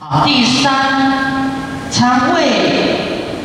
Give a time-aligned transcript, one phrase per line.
[0.00, 1.50] 啊，第三，
[1.90, 2.42] 常为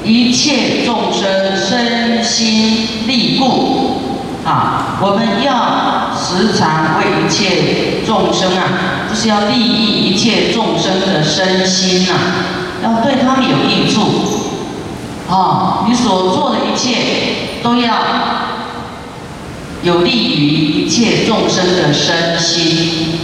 [0.03, 4.01] 一切众生身心力故。
[4.45, 12.13] 啊，我们要时常为一切众生啊，就是要利益一切众生的身心呐，
[12.83, 14.01] 要对他们有益处。
[15.29, 17.95] 啊，你所做的一切都要
[19.81, 23.17] 有利于一切众生的身心，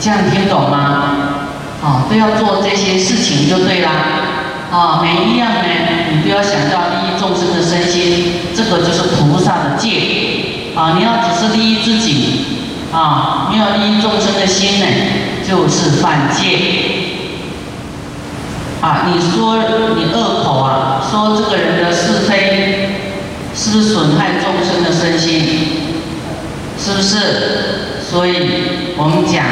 [0.00, 1.33] 这样听懂吗？
[1.84, 3.90] 啊，都要做这些事情就对啦。
[4.72, 5.68] 啊，每一样呢，
[6.10, 10.72] 你都要想到利益众生的身心，这个就是菩萨的戒。
[10.74, 12.46] 啊，你要只是利益自己，
[12.90, 14.86] 啊，没有利益众生的心呢，
[15.46, 16.58] 就是犯戒。
[18.80, 19.58] 啊，你说
[19.94, 22.88] 你恶口啊，说这个人的是非，
[23.54, 25.68] 是不是损害众生的身心？
[26.78, 28.00] 是不是？
[28.10, 28.32] 所以
[28.96, 29.44] 我们讲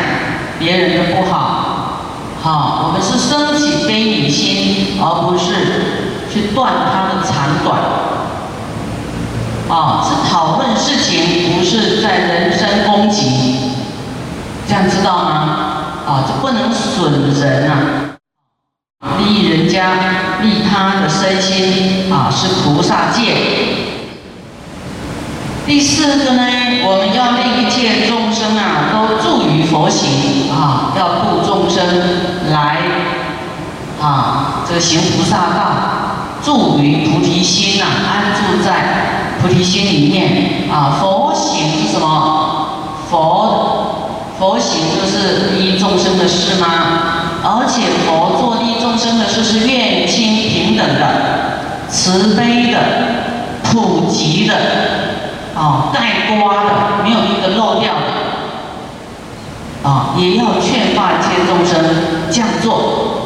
[0.58, 1.51] 别人的不好，
[2.42, 5.54] 好，我们是升起悲悯心，而不是
[6.28, 7.78] 去断它的长短。
[9.68, 13.70] 啊，是讨论事情，不是在人身攻击，
[14.68, 15.30] 这样知道吗？
[16.04, 18.16] 啊，就不能损人呐，
[19.18, 19.92] 利人家，
[20.42, 23.81] 利他的身心啊，是菩萨戒。
[25.64, 26.42] 第四个呢，
[26.84, 31.86] 我们要令一切众生啊，都助于佛行啊，要度众生
[32.50, 32.78] 来
[34.00, 35.62] 啊，这个行菩萨道，
[36.42, 39.10] 助于菩提心呐，安住在。
[39.40, 42.68] 菩提心里面啊，佛行是什么？
[43.10, 46.66] 佛佛行就是利益众生的事吗？
[47.42, 52.78] 而且佛做利益众生的事是愿亲平等的、慈悲的、
[53.64, 54.54] 普及的、
[55.54, 58.22] 啊盖刮的，没有一个漏掉的。
[59.88, 61.82] 啊，也要劝化一切众生
[62.30, 63.18] 这样做。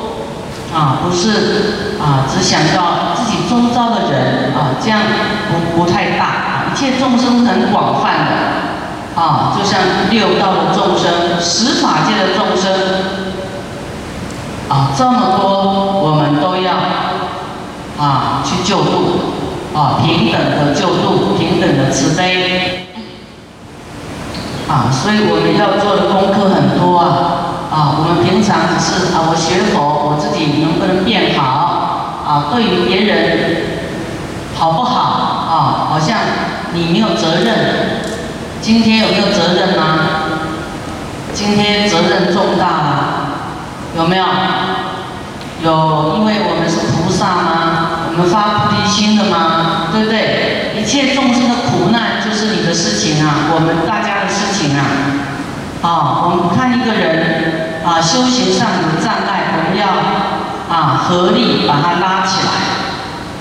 [0.74, 5.00] 啊，不是啊，只想到自己周遭的人啊，这样
[5.48, 6.64] 不不太大。
[6.72, 12.70] 一切众生很广泛的啊，就像六道的众生、十法界的众生
[14.68, 16.72] 啊，这么多，我们都要
[17.98, 19.20] 啊去救度
[19.72, 21.85] 啊，平等的救度，平等的
[22.16, 22.88] 慈悲
[24.66, 27.52] 啊，所以我们要做的功课很多啊。
[27.70, 31.44] 啊，我们平常只是啊，我学佛，我自己能不能变好？
[32.26, 33.16] 啊，对于别人
[34.56, 34.98] 好不好？
[35.02, 36.18] 啊，好像
[36.72, 38.00] 你没有责任。
[38.62, 39.98] 今天有没有责任吗？
[41.34, 43.28] 今天责任重大了，
[43.94, 44.24] 有没有？
[45.62, 48.08] 有，因为我们是菩萨吗？
[48.08, 49.88] 我们发菩提心的吗？
[49.92, 50.72] 对不对？
[50.76, 54.82] 一切众生的苦难就是你的事情啊，我们大家的事情啊。
[55.82, 57.64] 啊，我们看一个人。
[57.86, 59.86] 啊，修行上有障碍，我们要
[60.68, 62.50] 啊合力把他拉起来，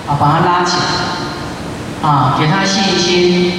[0.06, 3.52] 啊把他拉起来，啊给他信心，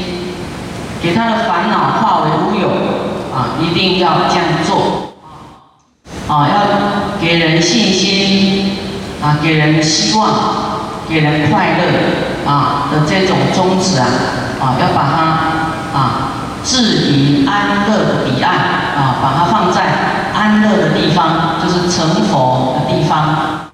[1.03, 2.69] 给他的烦恼化为乌有，
[3.35, 5.15] 啊一定要这样做，
[6.29, 8.77] 啊要给人信心，
[9.21, 10.31] 啊给人希望，
[11.09, 14.07] 给人快乐，啊的这种宗旨啊，
[14.61, 15.17] 啊要把它
[15.97, 18.55] 啊置于安乐彼岸，
[18.97, 20.15] 啊把它放在。
[20.39, 23.71] 安乐的地方就是成佛的地方。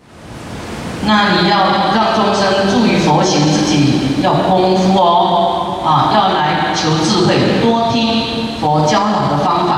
[1.04, 1.58] 那你要
[1.92, 9.74] 让众生助于佛行，自己要功夫哦，啊，要来求智慧，多听佛教导的方法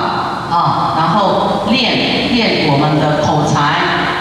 [0.55, 3.61] 啊，然后练练我们的口才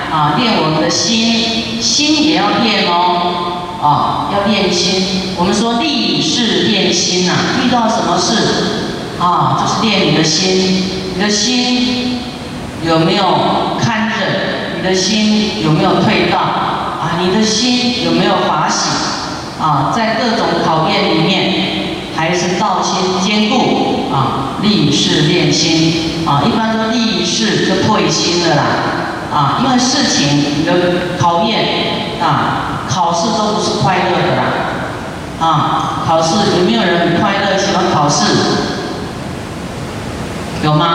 [0.10, 3.13] 啊，练我们的心，心也要练哦，
[3.84, 5.34] 啊，要练心。
[5.36, 7.34] 我们说立事练心呐，
[7.64, 8.34] 遇到什么事
[9.20, 10.84] 啊，就是练你的心，
[11.16, 12.20] 你的心。
[12.86, 13.24] 有没有
[13.80, 14.16] 看着
[14.76, 17.16] 你的心有没有退道啊？
[17.22, 18.90] 你的心有没有法喜
[19.62, 19.94] 啊？
[19.96, 21.54] 在各种考验里面，
[22.14, 24.60] 还是道心坚固啊？
[24.62, 26.44] 立事练心啊！
[26.46, 28.64] 一般说立事就退心了啦
[29.34, 29.62] 啊！
[29.64, 30.74] 因为事情你的
[31.18, 31.66] 考验
[32.22, 34.44] 啊，考试都不是快乐的啦
[35.42, 36.06] 啊！
[36.06, 38.24] 考试有没有人快乐喜欢考试？
[40.64, 40.86] 有吗？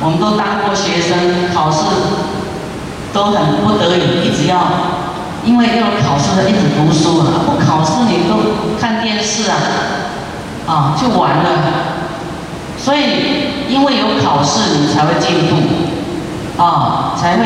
[0.00, 1.82] 我们都当过学生，考试
[3.12, 4.56] 都很不得已，一直要，
[5.44, 9.56] 因为要考试的一直读书啊，不考试你都看电视啊，
[10.66, 11.44] 啊就完了。
[12.78, 13.02] 所以
[13.68, 17.44] 因为有考试，你才会进步，啊才会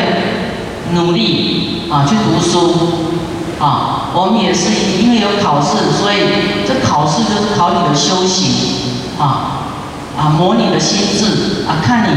[0.93, 2.75] 努力啊去读书，
[3.61, 4.71] 啊我们也是
[5.01, 9.55] 因为有考试，所以这考试就是考你的修行，啊。
[10.19, 12.11] 啊，模拟的心智啊，看你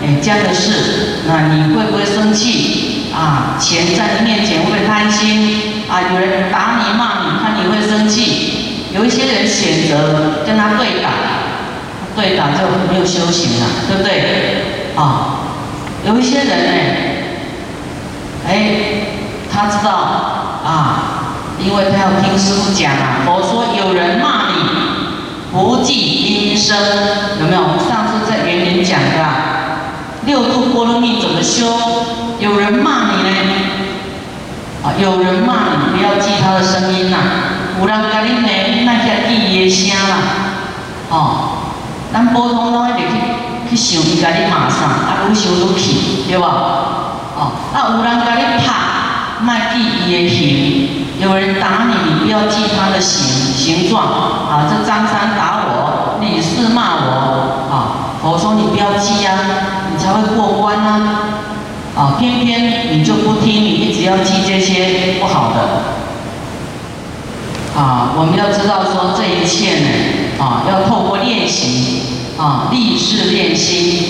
[0.00, 3.58] 哎家的事，那你会不会生气啊？
[3.58, 8.92] 钱在你面前会贪心啊，有人打你骂你，看你会生气。
[8.94, 11.10] 有一些人选择跟他对打，
[12.14, 12.58] 对打就
[12.88, 14.94] 没有修行了，对不对？
[14.94, 15.40] 啊，
[16.06, 16.72] 有一些人呢，
[18.46, 18.70] 哎，
[19.52, 20.37] 他知道
[20.68, 24.54] 啊，因为他要听师傅讲啊，佛说有人骂你，
[25.50, 26.76] 不计音声，
[27.40, 27.62] 有没有？
[27.62, 29.08] 我们上次在园林讲的。
[30.26, 31.64] 六度波罗蜜怎么修？
[32.38, 33.30] 有人骂你呢，
[34.84, 37.16] 啊，有人骂你，不要记他的声音呐。
[37.80, 38.48] 有人甲你呢，
[38.84, 40.16] 那些记伊的声啦，
[41.08, 41.16] 哦，
[42.12, 46.46] 咱普通拢会去去想伊甲你骂啥，啊，愈想愈气，对吧？
[47.38, 48.74] 哦，那有人甲你拍，
[49.42, 50.88] 卖记伊的形。
[51.20, 59.32] 有人打你，你不要记他的形形状，啊，这张三打我，李四骂我，啊，我说你不要记呀。
[59.90, 61.18] 你才会过关呢，
[61.96, 65.58] 啊，偏偏你就不听，你一直要记这些不好的，
[67.80, 69.88] 啊，我们要知道说这一切呢，
[70.38, 72.02] 啊，要透过练习，
[72.38, 74.04] 啊，立誓练心，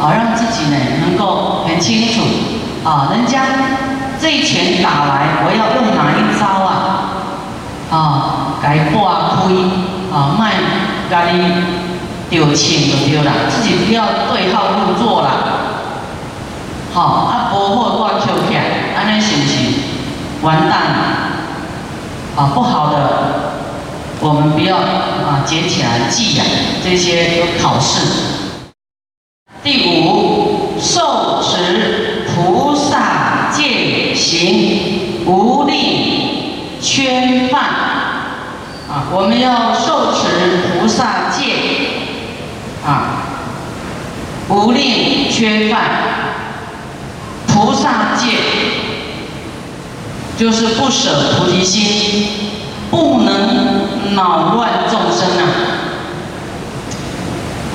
[0.00, 2.22] 啊，让自己呢能够很清楚，
[2.82, 3.44] 啊，人家
[4.20, 6.74] 这一拳打来，我要用哪一招啊，
[7.90, 9.54] 啊，该挂亏，
[10.12, 10.52] 啊，卖
[11.10, 11.32] 咖喱。
[12.30, 15.30] 丢钱就丢了，自己不要对号入座了。
[16.92, 19.54] 好，啊，无好我扣起来，安尼是不是
[20.42, 20.98] 完蛋了？
[22.36, 22.98] 啊，不好的，
[24.20, 26.44] 我们不要啊，捡起来记呀，
[26.84, 28.06] 这些考试。
[29.62, 37.62] 第五，受持菩萨戒行，无令圈犯。
[38.90, 41.44] 啊，我们要受持菩萨戒。
[42.86, 43.22] 啊，
[44.48, 45.80] 不令缺犯，
[47.46, 48.38] 菩萨戒
[50.38, 52.28] 就是不舍菩提心，
[52.90, 55.44] 不能恼乱众生啊！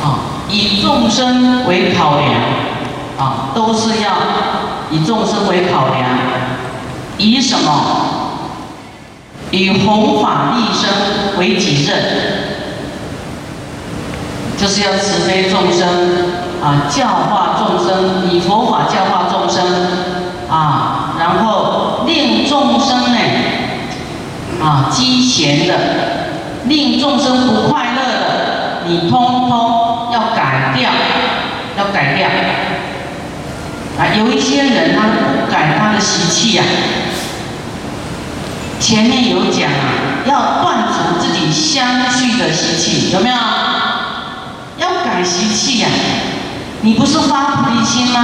[0.02, 0.06] 啊，
[0.50, 2.34] 以众生为考量，
[3.20, 4.14] 啊，都是要
[4.90, 6.10] 以众生为考量，
[7.18, 7.70] 以什么？
[9.52, 11.94] 以弘法利生为己任。
[14.58, 15.88] 就是要慈悲众生
[16.64, 19.64] 啊，教化众生，以佛法教化众生
[20.50, 23.20] 啊，然后令众生呢
[24.62, 25.74] 啊积闲的，
[26.66, 30.90] 令众生不快乐的，你通通要改掉，
[31.78, 32.30] 要改掉。
[34.00, 36.64] 啊，有一些人他不改他的习气呀，
[38.94, 43.36] 前面有讲啊，要断除自己相续的习气，有没有？
[44.78, 45.88] 要改习气呀！
[46.82, 48.20] 你不是发菩提心吗？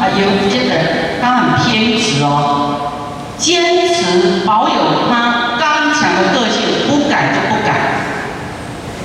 [0.00, 2.90] 啊，有些人他很偏执哦，
[3.36, 4.74] 坚持保有
[5.10, 7.74] 他刚强的个性，不改就不改，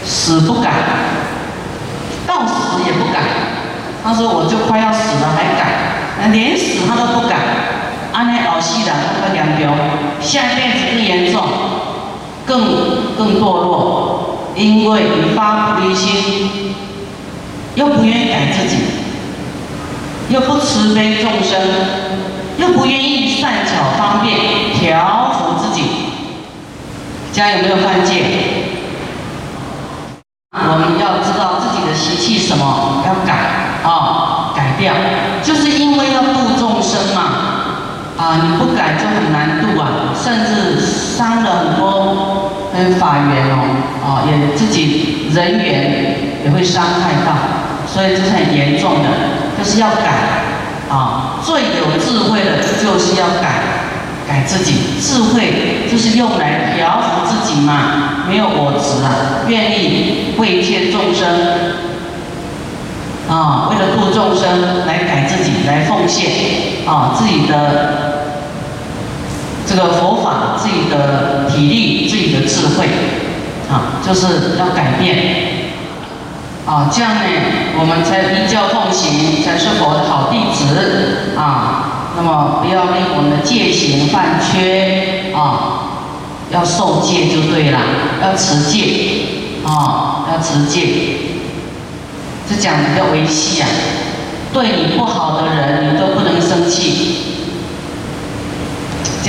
[0.05, 0.71] 死不改，
[2.25, 3.19] 到死也不改。
[4.01, 7.35] 他说我就快要死了还改，连死他都不改。
[8.13, 9.71] 安尼老西人那个两标，
[10.21, 11.43] 下一辈子更严重，
[12.45, 16.75] 更更堕落，因为你发菩提心。
[17.75, 18.77] 又不愿意改自己，
[20.27, 21.61] 又不慈悲众生，
[22.57, 24.35] 又不愿意善巧方便
[24.77, 25.83] 调伏自己，
[27.31, 28.23] 家有没有犯戒？
[30.51, 33.33] 我们要知道自己的习气什么，要改
[33.83, 34.93] 啊，改掉，
[35.41, 36.21] 就是因为要，
[38.29, 43.57] 啊，你不改就很难度啊，甚至伤了很多嗯法缘哦，
[44.05, 47.33] 啊，也自己人缘也会伤害到。
[47.87, 49.09] 所以这是很严重的，
[49.57, 51.41] 就是要改啊！
[51.43, 53.49] 最有智慧的就是要改，
[54.27, 55.01] 改自己。
[55.01, 61.25] 智慧就是用来调伏自己嘛，没有我执啊，愿意为一切众生
[63.27, 68.08] 啊，为了度众生来改自己，来奉献啊，自己的
[69.69, 72.87] 这个佛法，自己的体力，自己的智慧
[73.69, 75.59] 啊，就是要改变。
[76.65, 77.21] 啊，这样呢，
[77.79, 82.13] 我们才依教奉行，才是佛的好弟子啊。
[82.17, 85.85] 那么不要令我们的戒行犯缺啊，
[86.51, 87.79] 要受戒就对了，
[88.23, 89.21] 要持戒
[89.63, 90.87] 啊，要持戒。
[92.49, 93.67] 这讲比较维系啊，
[94.51, 97.38] 对你不好的人，你都不能生气，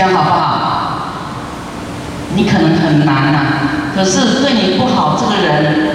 [0.01, 0.71] 这样好不好？
[2.35, 3.39] 你可能很难呐，
[3.95, 5.91] 可是对你不好这个人。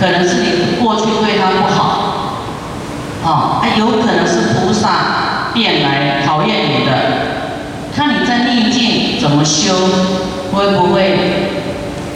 [0.00, 2.40] 可能是你过去对他不好，
[3.24, 6.92] 哦，有可能是菩萨变来考验你的，
[7.94, 9.74] 看你在逆境怎么修？
[10.52, 11.50] 会不会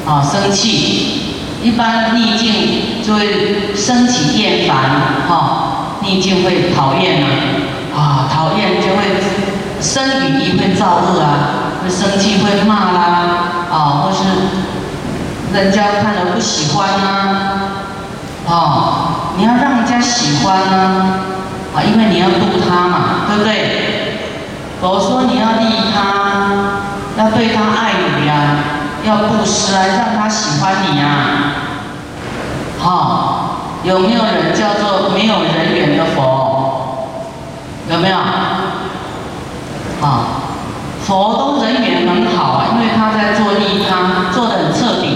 [0.07, 1.21] 啊生气？
[1.63, 4.77] 一般逆境就会升起厌烦，
[5.29, 9.21] 哈，逆境会讨厌啊，啊，讨厌就会
[9.81, 13.01] 生语意会造恶啊，会生气会骂啦，
[13.71, 14.25] 啊，或是
[15.55, 17.73] 人家看了不喜欢啊，
[18.49, 18.55] 啊，
[19.37, 20.77] 你要让人家喜欢呐，
[21.75, 24.19] 啊，因为你要度他嘛，对不对？
[24.81, 28.33] 佛说你要利他，要对他爱语呀。
[29.03, 31.09] 要布施啊，让他喜欢你啊！
[32.79, 37.09] 好，有没有人叫做没有人缘的佛？
[37.91, 38.17] 有没有？
[40.01, 40.27] 啊，
[41.07, 45.07] 佛都人缘很好啊，因为他在做利他，做的很彻底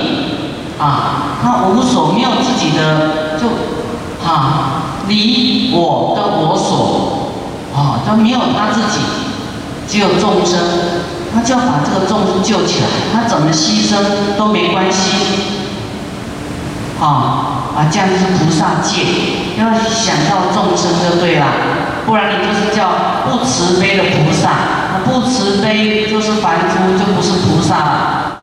[0.79, 3.49] 啊，他无所没有自己的，就
[4.29, 7.31] 啊你我跟我所
[7.75, 9.00] 啊，他没有他自己，
[9.88, 10.59] 只有众生。
[11.37, 13.97] 他就要把这个众生救起来，他怎么牺牲
[14.38, 15.17] 都没关系，
[17.00, 19.03] 啊啊，这样是菩萨戒，
[19.59, 21.47] 要想到众生就对了，
[22.06, 22.90] 不然你就是叫
[23.25, 28.40] 不慈悲的菩萨，不慈悲就是凡夫，就不是菩萨了。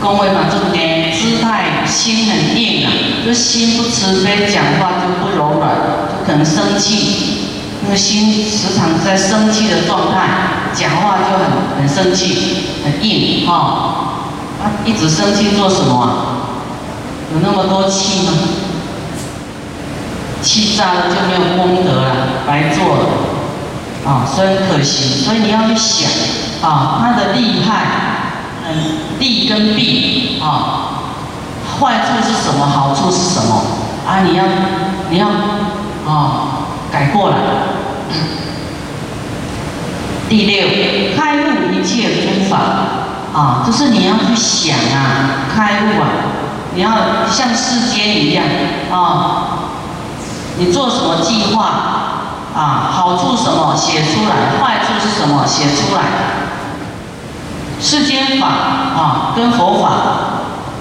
[0.00, 2.92] 恭维嘛，这个呢，姿态心很硬啊，
[3.24, 5.76] 就心不慈悲，讲话就不柔软，
[6.08, 7.32] 就可能生气。
[7.82, 14.02] 那个心时常在生气的状态，讲话就很很生气，很硬哈。
[14.84, 16.08] 一直生气做什么啊？
[17.32, 18.32] 有那么多气吗？
[20.42, 22.10] 气炸了就没有功德了，
[22.46, 23.04] 白做了
[24.04, 25.24] 啊，所以可惜。
[25.24, 26.08] 所以你要去想
[26.62, 27.86] 啊，他的利害，
[28.68, 31.02] 嗯，利跟弊啊，
[31.80, 32.66] 坏处是什么？
[32.66, 33.62] 好处是什么？
[34.06, 34.44] 啊，你要
[35.10, 35.28] 你要
[36.06, 36.42] 啊。
[36.92, 37.36] 改过来。
[40.28, 42.56] 第六，开悟一切诸法
[43.34, 46.08] 啊，就是你要去想啊，开悟啊，
[46.74, 46.90] 你要
[47.30, 48.44] 像世间一样
[48.90, 49.65] 啊，
[50.58, 51.64] 你做什么计划
[52.54, 56.02] 啊，好处什么写出来，坏处是什么写出来。
[57.80, 59.90] 世间法啊，跟佛法，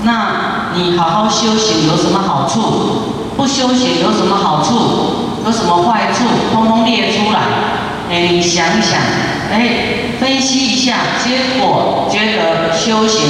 [0.03, 3.01] 那你好好修行有什么好处？
[3.35, 5.41] 不修行有什么好处？
[5.45, 7.39] 有什么坏处，通通列出来。
[8.09, 8.97] 哎，你想想，
[9.51, 13.21] 哎，分析一下，结果觉得修行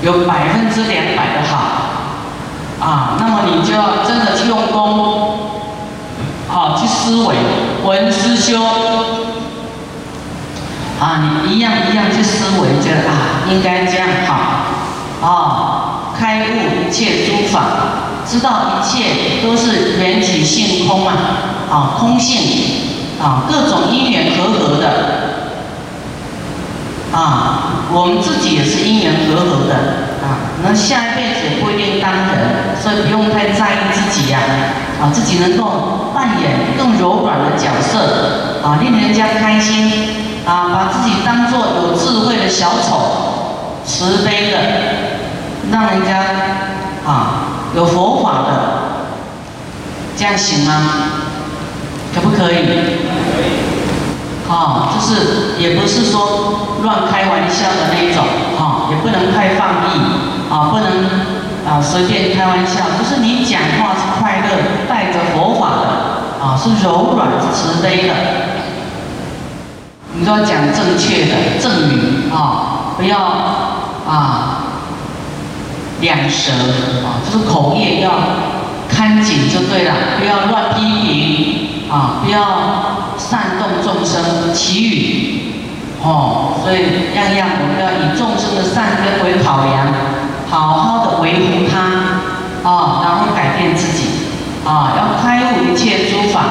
[0.00, 1.58] 有百分之两百的好，
[2.82, 5.38] 啊，那么你就要真的去用功，
[6.50, 7.36] 啊，去思维，
[7.84, 8.60] 闻思修，
[10.98, 14.34] 啊，你一样一样去思维，觉得啊，应该这样好，
[15.24, 17.62] 啊，开悟一切诸法。
[18.24, 21.14] 知道一切都是缘起性空啊，
[21.70, 22.40] 啊，空性
[23.20, 24.86] 啊，各种因缘和合的。
[27.12, 30.11] 啊，我们自己也是因缘和合的。
[30.22, 34.38] 啊，那下一辈子也不一定当人，所以不用太在意自己呀，
[35.00, 39.90] 啊，自己能够扮演更柔软的角色啊，令人家开心
[40.46, 44.58] 啊，把自己当做有智慧的小丑，慈悲的，
[45.70, 46.22] 让人家
[47.04, 47.48] 啊。
[47.74, 48.50] 有佛法的，
[50.14, 50.92] 这样行吗？
[52.14, 52.56] 可不可以？
[54.48, 54.90] 啊。
[54.94, 58.24] 就是也不是说乱开玩笑的那一种，
[58.58, 60.00] 啊，也不能太放逸，
[60.50, 60.86] 啊，不能
[61.66, 62.84] 啊随便开玩笑。
[62.98, 68.14] 就是你讲话是快乐，带着佛法的，啊，是柔软慈悲的。
[70.14, 73.18] 你都要讲正确的正语，啊，不要
[74.08, 74.58] 啊。
[76.00, 76.50] 两舌
[77.06, 78.10] 啊，就是口业要
[78.88, 82.40] 看紧就对了，不要乱批评啊，不要
[83.32, 85.40] 善动众生起语
[86.04, 86.60] 哦。
[86.62, 89.88] 所以样样我们要以众生的善根为考量，
[90.50, 94.28] 好好的维护他啊，然后改变自己
[94.66, 96.44] 啊，要开悟一切诸法，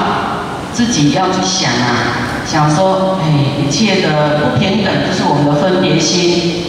[0.74, 3.30] 自己要去想啊，想说哎，
[3.62, 6.66] 一切的不平等就是我们的分别心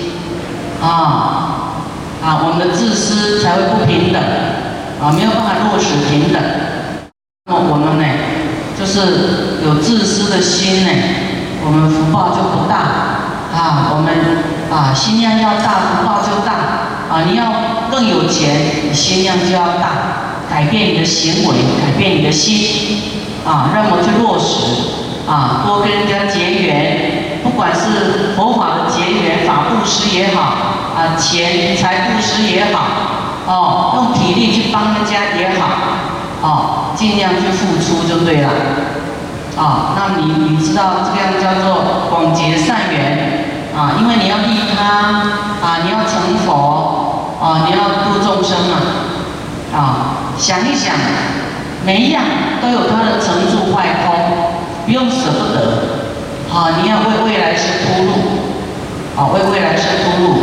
[0.83, 1.49] 啊。
[2.25, 4.23] 啊，我们的自私才会不平等，
[5.03, 6.41] 啊，没有办法落实平等。
[7.47, 8.05] 那么我们呢，
[8.79, 10.91] 就是有自私的心呢，
[11.65, 13.21] 我们福报就不大。
[13.53, 14.09] 啊，我们
[14.71, 16.53] 啊心量要大，福报就大。
[17.13, 17.53] 啊，你要
[17.91, 18.57] 更有钱，
[18.89, 23.03] 你心量就要大，改变你的行为，改变你的心。
[23.45, 25.01] 啊，让我去落实。
[25.29, 30.41] 啊，多跟人家结缘，不管是佛法的结缘，法布施也好。
[30.97, 32.85] 啊，钱财布施也好，
[33.47, 35.69] 哦，用体力去帮人家也好，
[36.43, 38.51] 哦，尽量去付出就对了，
[39.57, 43.47] 啊，那你你知道这个样叫做广结善缘，
[43.77, 44.83] 啊，因为你要利他
[45.65, 48.75] 啊，你要成佛啊，你要度众生啊，
[49.73, 49.79] 啊，
[50.37, 50.95] 想一想，
[51.87, 52.25] 每一样
[52.61, 54.15] 都有它的成住坏空，
[54.85, 55.93] 不用舍不得。
[56.53, 58.13] 啊，你要为未来是铺路。
[59.17, 60.35] 啊，为未来是铺路。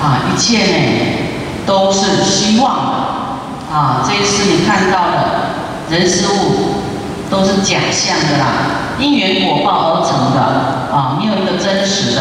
[0.00, 0.76] 啊，一切呢
[1.66, 3.11] 都是希望的。
[3.72, 5.16] 啊，这一次你看到的
[5.90, 6.74] 人事物
[7.30, 8.46] 都是假象的啦，
[8.98, 10.82] 因缘果报而成的。
[10.92, 12.20] 啊，没有一个真实的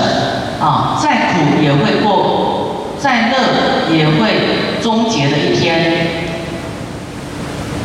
[0.61, 6.07] 啊，再苦也会过，再乐也会终结的一天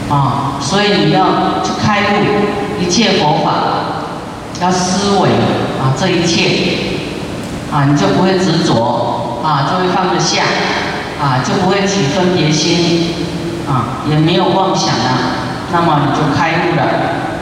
[0.09, 5.31] 啊，所以你要去开悟一切佛法，要思维
[5.83, 6.51] 啊，这一切
[7.73, 10.45] 啊，你就不会执着啊，就会放得下
[11.21, 13.13] 啊，就不会起分别心
[13.69, 15.19] 啊，也没有妄想啊，
[15.73, 16.83] 那么你就开悟了。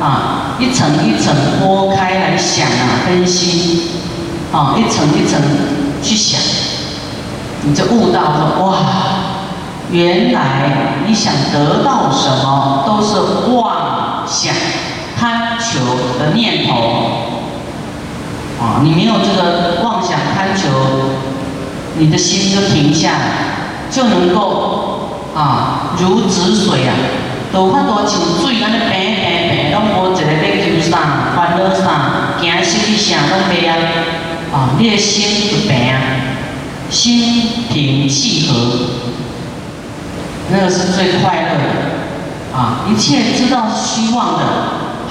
[0.00, 3.90] 啊，一层一层剥开来想啊，分析，
[4.52, 5.40] 啊，一层一层
[6.02, 6.38] 去想，
[7.62, 8.76] 你就悟到说，哇，
[9.90, 14.52] 原来你想得到什么都是妄想、
[15.18, 16.74] 贪求的念头，
[18.60, 20.68] 啊，你没有这个妄想、贪求，
[21.96, 24.83] 你的心就停下来，就能够
[25.34, 26.94] 啊，如止水啊。
[27.52, 33.72] 有法度像水安尼平平平，拢无一个要求啥、烦恼啥、惊失去啥拢袂啊！
[34.52, 35.94] 啊，你的心就平，
[36.90, 38.54] 心平气和，
[40.50, 42.84] 那个是最快乐的啊！
[42.90, 44.42] 一切知道虚妄的，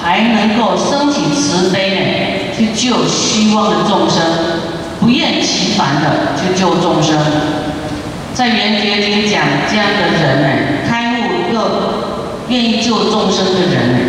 [0.04, 4.22] 还能够升起慈悲呢，去救虚妄的众生，
[5.00, 7.16] 不厌其烦的去救众生。
[8.34, 10.48] 在圆觉经讲这样的人呢，
[10.90, 12.04] 开悟又。
[12.50, 14.00] 愿意救众生的人呢，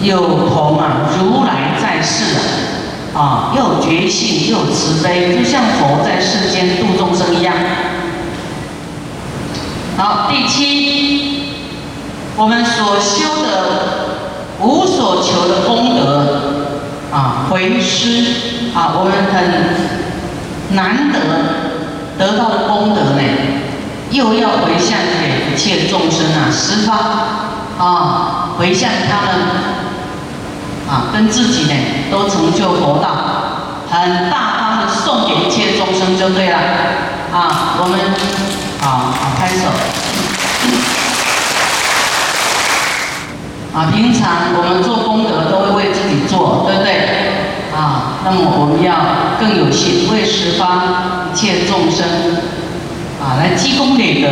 [0.00, 2.34] 有同啊，如来在世
[3.14, 7.54] 啊，啊，又觉性又慈悲，就像佛在世间度众生一样。
[9.96, 11.44] 好，第七，
[12.36, 13.48] 我们所修的
[14.60, 16.42] 无所求的功德
[17.12, 18.24] 啊，回师
[18.74, 21.18] 啊，我们很难得
[22.20, 23.22] 得到的功德呢。
[24.10, 26.98] 又要回向给一切众生啊，十方
[27.78, 29.30] 啊，回向他们
[30.88, 31.74] 啊，跟自己呢
[32.10, 33.08] 都成就佛道，
[33.88, 36.58] 很大方的送给一切众生就对了
[37.32, 37.78] 啊。
[37.78, 38.00] 我们
[38.82, 39.70] 啊，拍手
[43.72, 43.86] 啊。
[43.94, 46.90] 平常我们做功德都会为自己做，对不对
[47.72, 48.18] 啊？
[48.24, 52.06] 那么我们要更有心为十方一切众生。
[53.20, 54.26] 啊，来积功累德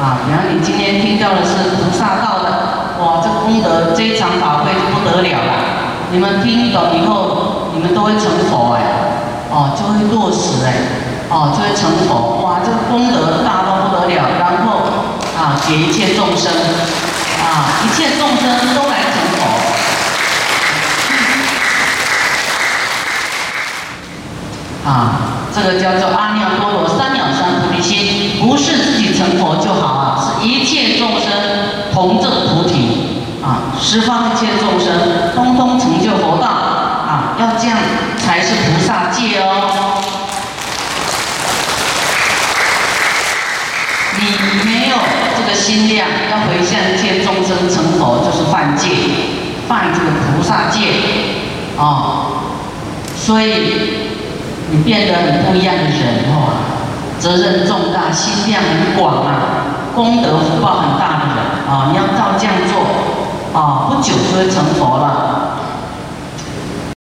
[0.00, 0.24] 啊！
[0.24, 5.52] 比方你今天听到的是菩萨道的，哇，这功德这一场法会就不得了了。
[6.10, 8.80] 你们听懂以后，你们都会成佛哎，
[9.50, 10.72] 哦，就会落实哎，
[11.28, 12.40] 哦，就会成佛。
[12.42, 14.30] 哇，这个功德大到不得了。
[14.38, 14.80] 然后
[15.36, 16.50] 啊，给一切众生
[17.38, 19.44] 啊，一切众生都来成佛
[24.88, 25.36] 啊。
[25.52, 31.28] 这个叫做阿耨多罗三藐三菩提心，不是自己成佛就好啊，是一切众生
[31.92, 37.76] 同证菩提啊，十方一切众生通通成就佛道啊，要这样
[38.18, 40.02] 才是菩萨戒哦。
[44.20, 44.24] 你
[44.64, 44.96] 没有
[45.36, 48.88] 这个心量，要回向一切众生成佛，就是犯戒，
[49.66, 50.78] 犯这个菩萨戒
[51.76, 52.26] 啊，
[53.16, 54.09] 所以。
[54.70, 56.54] 你变得很不一样的人哦，
[57.18, 62.80] 责任重大，心量很广啊，功德福报很大的人啊，你要照这样做
[63.52, 65.29] 啊，不久就会成佛了。